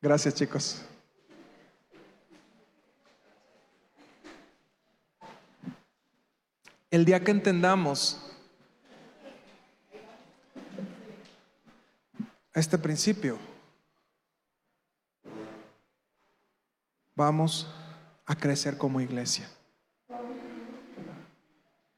[0.00, 0.82] Gracias, chicos.
[6.92, 8.24] El día que entendamos
[12.54, 13.36] este principio,
[17.16, 17.66] vamos
[18.30, 19.50] a crecer como iglesia.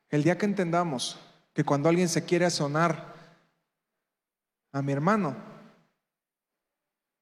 [0.08, 1.20] El día que entendamos
[1.52, 3.04] que cuando alguien se quiere sonar
[4.72, 5.36] a mi hermano,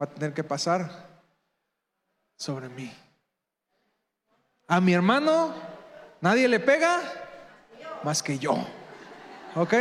[0.00, 1.08] va a tener que pasar
[2.36, 2.92] sobre mí.
[4.68, 5.54] A mi hermano
[6.20, 7.00] nadie le pega
[8.04, 8.64] más que yo.
[9.56, 9.74] ¿Ok?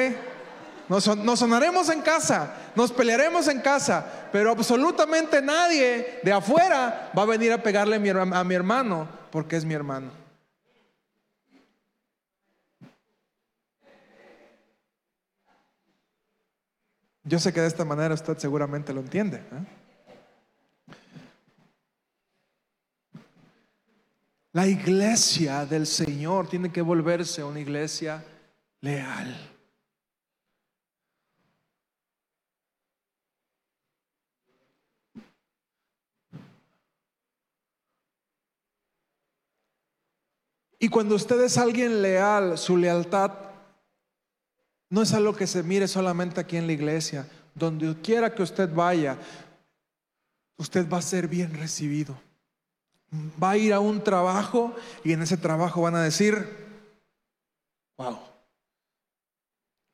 [0.88, 7.28] Nos, sonaremos en casa, nos pelearemos en casa, pero absolutamente nadie de afuera va a
[7.28, 10.12] venir a pegarle a mi, a mi hermano porque es mi hermano.
[17.24, 19.38] Yo sé que de esta manera usted seguramente lo entiende.
[19.38, 19.80] ¿eh?
[24.52, 28.23] La iglesia del Señor tiene que volverse una iglesia
[28.82, 29.48] leal.
[40.80, 43.34] Y cuando usted es alguien leal, su lealtad
[44.90, 47.27] no es algo que se mire solamente aquí en la iglesia.
[47.54, 49.17] Donde quiera que usted vaya,
[50.58, 52.17] usted va a ser bien recibido.
[53.42, 54.73] Va a ir a un trabajo
[55.04, 56.48] y en ese trabajo van a decir,
[57.98, 58.19] wow.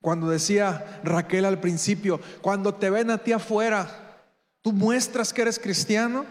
[0.01, 4.21] Cuando decía Raquel al principio, cuando te ven a ti afuera,
[4.61, 6.25] tú muestras que eres cristiano.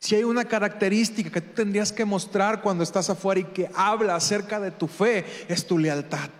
[0.00, 4.14] Si hay una característica que tú tendrías que mostrar cuando estás afuera y que habla
[4.14, 6.30] acerca de tu fe, es tu lealtad.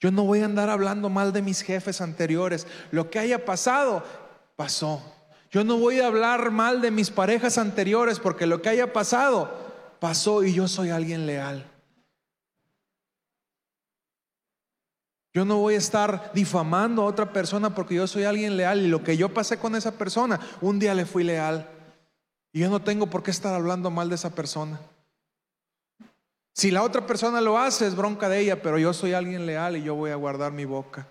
[0.00, 2.66] Yo no voy a andar hablando mal de mis jefes anteriores.
[2.90, 4.04] Lo que haya pasado,
[4.54, 5.02] pasó.
[5.50, 9.50] Yo no voy a hablar mal de mis parejas anteriores porque lo que haya pasado,
[10.00, 11.64] pasó y yo soy alguien leal.
[15.32, 18.88] Yo no voy a estar difamando a otra persona porque yo soy alguien leal y
[18.88, 21.68] lo que yo pasé con esa persona, un día le fui leal.
[22.54, 24.80] Y yo no tengo por qué estar hablando mal de esa persona.
[26.52, 29.76] Si la otra persona lo hace, es bronca de ella, pero yo soy alguien leal
[29.76, 31.08] y yo voy a guardar mi boca.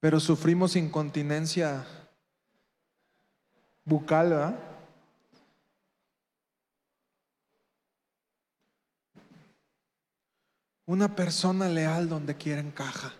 [0.00, 1.86] Pero sufrimos incontinencia
[3.84, 4.71] bucal, ¿verdad?
[10.86, 13.12] Una persona leal donde quiera encaja,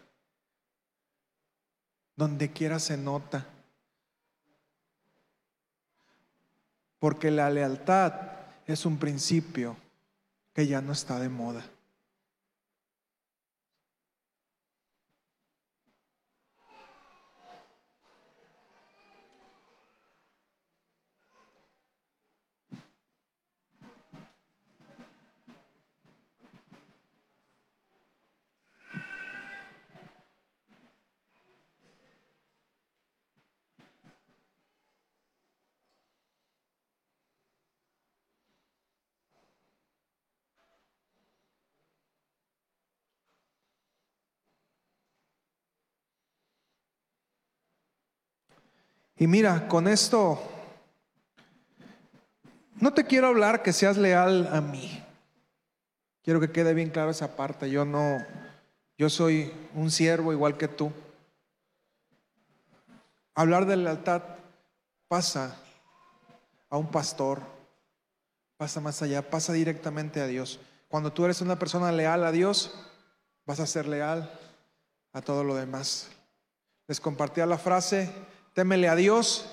[2.17, 3.47] donde quiera se nota.
[6.99, 8.15] Porque la lealtad
[8.67, 9.77] es un principio
[10.53, 11.65] que ya no está de moda.
[49.23, 50.43] Y mira, con esto,
[52.81, 55.01] no te quiero hablar que seas leal a mí.
[56.25, 57.71] Quiero que quede bien claro esa parte.
[57.71, 58.19] Yo no,
[58.99, 60.91] yo soy un siervo igual que tú.
[63.37, 64.23] Hablar de lealtad
[65.07, 65.57] pasa
[66.69, 67.43] a un pastor,
[68.57, 70.59] pasa más allá, pasa directamente a Dios.
[70.89, 72.75] Cuando tú eres una persona leal a Dios,
[73.47, 74.37] vas a ser leal
[75.13, 76.11] a todo lo demás.
[76.89, 78.13] Les compartía la frase,
[78.53, 79.51] Témele a Dios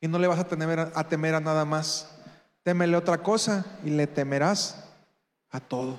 [0.00, 2.10] y no le vas a temer a, temer a nada más.
[2.62, 4.84] Témele otra cosa y le temerás
[5.50, 5.98] a todo.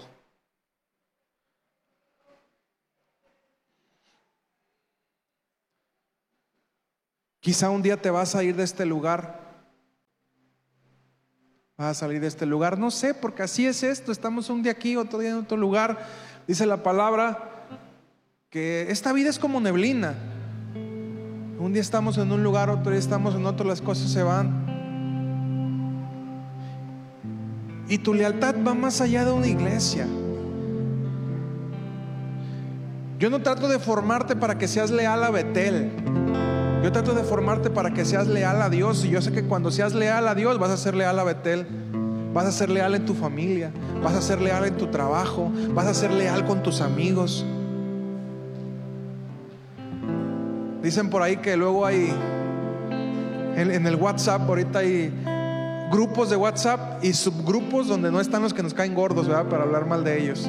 [7.40, 9.40] Quizá un día te vas a ir de este lugar.
[11.78, 12.78] Vas a salir de este lugar.
[12.78, 14.12] No sé, porque así es esto.
[14.12, 16.08] Estamos un día aquí, otro día en otro lugar.
[16.48, 17.52] Dice la palabra
[18.50, 20.35] que esta vida es como neblina.
[21.58, 24.66] Un día estamos en un lugar, otro día estamos en otro, las cosas se van.
[27.88, 30.06] Y tu lealtad va más allá de una iglesia.
[33.20, 35.92] Yo no trato de formarte para que seas leal a Betel.
[36.84, 39.06] Yo trato de formarte para que seas leal a Dios.
[39.06, 41.66] Y yo sé que cuando seas leal a Dios vas a ser leal a Betel.
[42.34, 43.72] Vas a ser leal en tu familia.
[44.04, 45.50] Vas a ser leal en tu trabajo.
[45.74, 47.46] Vas a ser leal con tus amigos.
[50.86, 52.14] Dicen por ahí que luego hay,
[53.56, 55.12] en, el WhatsApp, ahorita hay
[55.92, 59.50] grupos de WhatsApp y subgrupos donde no están los que nos caen gordos, ¿verdad?
[59.50, 60.48] Para hablar mal de ellos.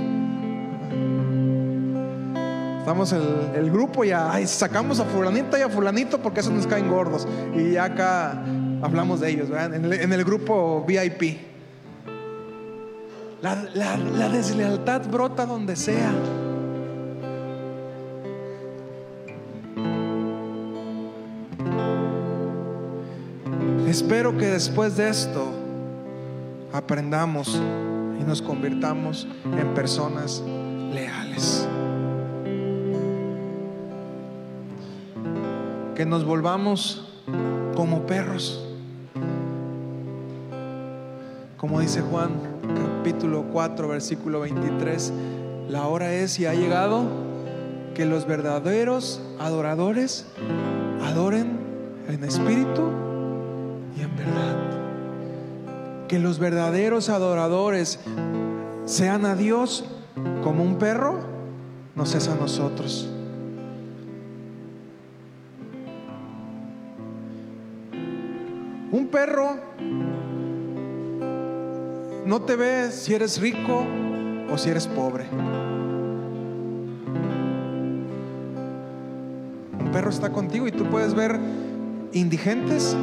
[2.81, 3.23] Estamos en
[3.55, 7.27] el, grupo y ya, sacamos a fulanita y a fulanito porque esos nos caen gordos.
[7.57, 8.45] Y ya acá
[8.83, 9.75] hablamos de ellos, ¿verdad?
[9.75, 11.39] En el, grupo VIP.
[13.41, 16.13] la deslealtad brota donde sea.
[23.97, 25.47] Espero que después de esto
[26.71, 27.59] aprendamos
[28.21, 29.27] y nos convirtamos
[29.59, 30.43] en personas
[30.93, 31.67] leales.
[35.95, 37.11] Que nos volvamos
[37.75, 38.69] como perros.
[41.57, 42.33] Como dice Juan
[42.99, 45.11] capítulo 4 versículo 23,
[45.71, 47.07] la hora es y ha llegado
[47.95, 50.27] que los verdaderos adoradores
[51.03, 51.59] adoren
[52.09, 53.06] en espíritu
[56.09, 57.99] que los verdaderos adoradores
[58.85, 59.85] sean a Dios
[60.43, 61.19] como un perro,
[61.95, 63.09] no es a nosotros.
[68.93, 69.57] Un perro
[72.25, 73.85] no te ve si eres rico,
[74.51, 75.27] o si eres pobre.
[79.79, 81.39] Un perro está contigo y tú puedes ver
[82.13, 82.97] indigentes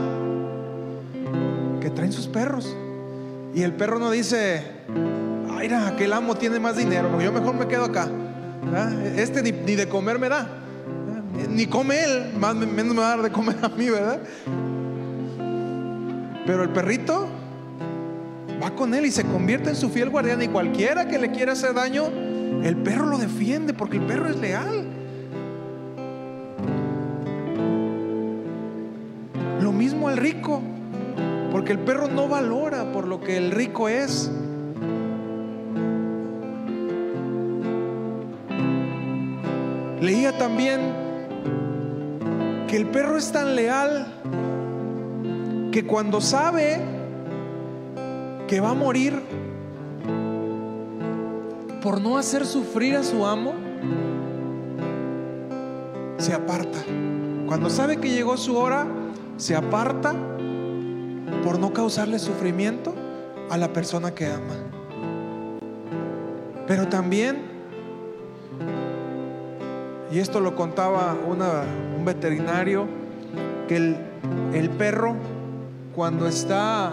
[1.96, 2.76] traen sus perros.
[3.54, 4.64] Y el perro no dice,
[5.52, 8.08] ay, aquel amo tiene más dinero, yo mejor me quedo acá.
[9.16, 10.48] Este ni, de comer me da.
[11.50, 14.20] Ni come él, más menos me va a dar de comer a mí, ¿verdad?
[16.46, 17.28] Pero el perrito
[18.62, 21.54] va con él y se convierte en su fiel guardián y cualquiera que le quiera
[21.54, 22.08] hacer daño,
[22.64, 24.88] el perro lo defiende porque el perro es leal.
[29.62, 30.62] Lo mismo al rico,
[31.64, 34.30] porque el perro no valora por lo que el rico es.
[40.02, 40.82] Leía también
[42.68, 44.08] que el perro es tan leal
[45.72, 46.82] que cuando sabe
[48.50, 49.22] que va a morir
[51.82, 53.54] por no hacer sufrir a su amo,
[56.18, 56.80] se aparta.
[57.48, 58.86] Cuando sabe que llegó su hora,
[59.38, 60.14] se aparta
[61.44, 62.94] por no causarle sufrimiento
[63.50, 64.56] a la persona que ama.
[66.68, 67.42] Pero también,
[70.12, 72.88] y esto lo contaba un veterinario,
[73.68, 73.98] que el,
[74.54, 75.16] el perro
[75.96, 76.92] cuando está,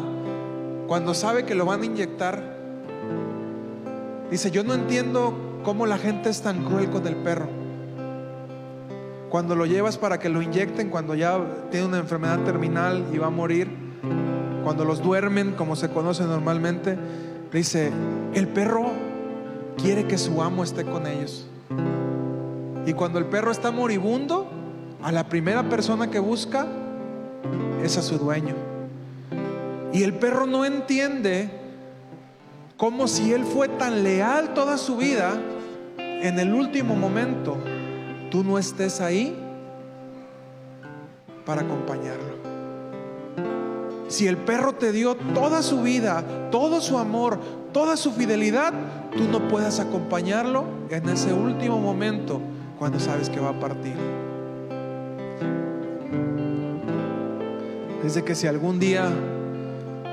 [0.86, 2.42] cuando sabe que lo van a inyectar,
[4.30, 7.48] dice, yo no entiendo cómo la gente es tan cruel con el perro.
[9.30, 11.38] Cuando lo llevas para que lo inyecten, cuando ya
[11.70, 13.70] tiene una enfermedad terminal y va a morir,
[14.62, 16.96] cuando los duermen, como se conoce normalmente,
[17.52, 17.90] dice,
[18.34, 18.92] el perro
[19.76, 21.46] quiere que su amo esté con ellos.
[22.86, 24.48] Y cuando el perro está moribundo,
[25.02, 26.66] a la primera persona que busca
[27.82, 28.54] es a su dueño.
[29.92, 31.50] Y el perro no entiende
[32.76, 35.40] cómo si él fue tan leal toda su vida,
[35.98, 37.56] en el último momento
[38.30, 39.36] tú no estés ahí
[41.44, 42.39] para acompañarlo.
[44.10, 47.38] Si el perro te dio toda su vida, todo su amor,
[47.72, 48.74] toda su fidelidad,
[49.16, 52.40] tú no puedas acompañarlo en ese último momento
[52.76, 53.94] cuando sabes que va a partir.
[58.02, 59.08] Dice que si algún día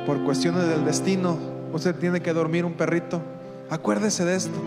[0.05, 1.35] por cuestiones del destino,
[1.73, 3.19] usted tiene que dormir un perrito,
[3.67, 4.59] acuérdese de esto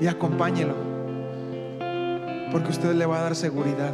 [0.00, 0.74] y acompáñelo,
[2.52, 3.92] porque usted le va a dar seguridad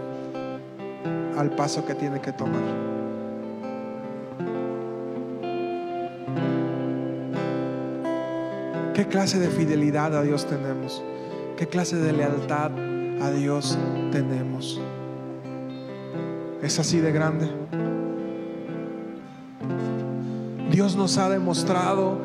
[1.36, 2.97] al paso que tiene que tomar.
[8.98, 11.04] ¿Qué clase de fidelidad a Dios tenemos?
[11.56, 12.72] ¿Qué clase de lealtad
[13.22, 13.78] a Dios
[14.10, 14.80] tenemos?
[16.60, 17.48] ¿Es así de grande?
[20.72, 22.18] Dios nos ha demostrado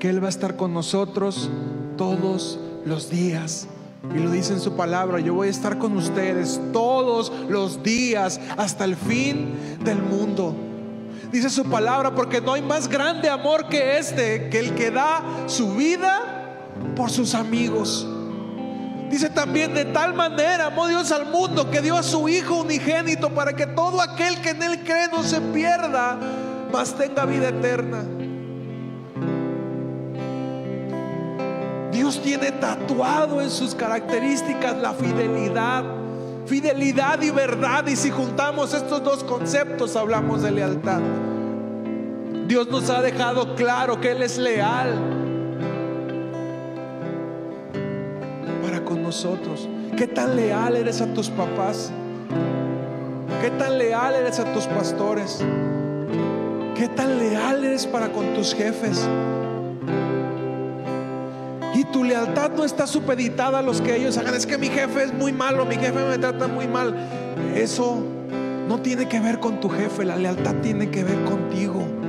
[0.00, 1.48] que Él va a estar con nosotros
[1.96, 3.68] todos los días.
[4.16, 8.40] Y lo dice en su palabra, yo voy a estar con ustedes todos los días
[8.56, 10.71] hasta el fin del mundo.
[11.32, 15.22] Dice su palabra, porque no hay más grande amor que este, que el que da
[15.46, 16.58] su vida
[16.94, 18.06] por sus amigos.
[19.08, 23.30] Dice también, de tal manera amó Dios al mundo que dio a su Hijo unigénito
[23.30, 26.18] para que todo aquel que en Él cree no se pierda,
[26.70, 28.04] mas tenga vida eterna.
[31.90, 36.01] Dios tiene tatuado en sus características la fidelidad.
[36.46, 37.86] Fidelidad y verdad.
[37.86, 41.00] Y si juntamos estos dos conceptos hablamos de lealtad.
[42.46, 44.94] Dios nos ha dejado claro que Él es leal
[48.62, 49.68] para con nosotros.
[49.96, 51.92] ¿Qué tan leal eres a tus papás?
[53.40, 55.44] ¿Qué tan leal eres a tus pastores?
[56.76, 59.08] ¿Qué tan leal eres para con tus jefes?
[61.92, 64.34] Tu lealtad no está supeditada a los que ellos hagan.
[64.34, 66.94] Es que mi jefe es muy malo, mi jefe me trata muy mal.
[67.54, 68.02] Eso
[68.68, 72.01] no tiene que ver con tu jefe, la lealtad tiene que ver contigo.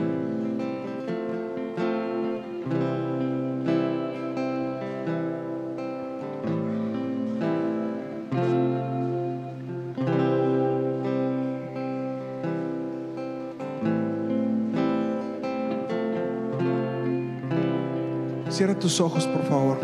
[18.83, 19.79] Tus ojos, por favor.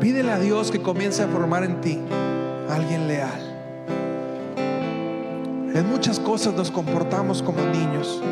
[0.00, 2.00] Pídele a Dios que comience a formar en ti
[2.70, 3.38] alguien leal.
[5.74, 8.22] En muchas cosas nos comportamos como niños,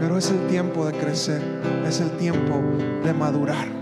[0.00, 1.40] pero es el tiempo de crecer,
[1.86, 2.60] es el tiempo
[3.04, 3.75] de madurar.